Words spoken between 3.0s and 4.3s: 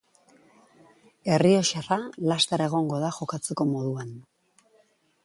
da jokatzeko moduan.